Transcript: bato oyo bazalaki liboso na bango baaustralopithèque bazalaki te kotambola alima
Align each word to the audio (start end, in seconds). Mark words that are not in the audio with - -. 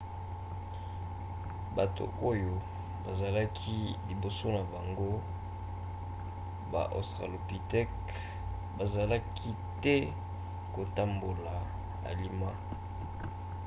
bato 1.75 2.03
oyo 2.31 2.53
bazalaki 3.03 3.77
liboso 4.07 4.45
na 4.55 4.61
bango 4.73 5.11
baaustralopithèque 6.71 8.15
bazalaki 8.77 9.49
te 9.83 9.95
kotambola 10.73 11.53
alima 12.09 12.49